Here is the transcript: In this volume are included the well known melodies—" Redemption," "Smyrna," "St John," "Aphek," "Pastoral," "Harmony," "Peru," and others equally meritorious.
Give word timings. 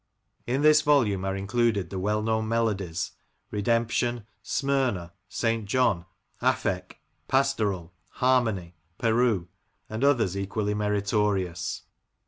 In 0.47 0.63
this 0.63 0.81
volume 0.81 1.23
are 1.25 1.35
included 1.35 1.91
the 1.91 1.99
well 1.99 2.23
known 2.23 2.47
melodies—" 2.47 3.11
Redemption," 3.51 4.25
"Smyrna," 4.41 5.13
"St 5.29 5.65
John," 5.67 6.05
"Aphek," 6.41 6.93
"Pastoral," 7.27 7.93
"Harmony," 8.13 8.73
"Peru," 8.97 9.47
and 9.87 10.03
others 10.03 10.35
equally 10.35 10.73
meritorious. 10.73 11.83